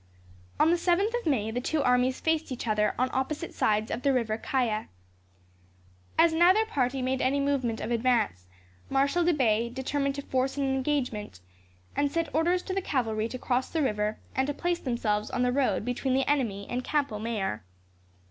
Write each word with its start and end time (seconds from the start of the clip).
On 0.59 0.71
the 0.71 0.77
7th 0.77 1.13
of 1.19 1.27
May, 1.27 1.51
the 1.51 1.61
two 1.61 1.83
armies 1.83 2.19
faced 2.19 2.51
each 2.51 2.65
other 2.67 2.95
on 2.97 3.11
opposite 3.13 3.53
sides 3.53 3.91
of 3.91 4.01
the 4.01 4.11
river 4.11 4.35
Caya. 4.35 4.87
As 6.17 6.33
neither 6.33 6.65
party 6.65 7.03
made 7.03 7.21
any 7.21 7.39
movement 7.39 7.79
of 7.79 7.91
advance, 7.91 8.47
Marshal 8.89 9.23
de 9.23 9.31
Bay 9.31 9.69
determined 9.69 10.15
to 10.15 10.23
force 10.23 10.57
on 10.57 10.63
an 10.63 10.73
engagement, 10.73 11.39
and 11.95 12.11
sent 12.11 12.33
orders 12.33 12.63
to 12.63 12.73
the 12.73 12.81
cavalry 12.81 13.27
to 13.27 13.37
cross 13.37 13.69
the 13.69 13.83
river, 13.83 14.17
and 14.35 14.47
to 14.47 14.55
place 14.55 14.79
themselves 14.79 15.29
on 15.29 15.43
the 15.43 15.51
road 15.51 15.85
between 15.85 16.15
the 16.15 16.27
enemy 16.27 16.65
and 16.67 16.83
Campo 16.83 17.19
Mayor. 17.19 17.63